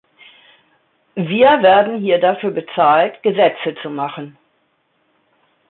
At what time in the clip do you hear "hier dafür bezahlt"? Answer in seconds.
2.01-3.21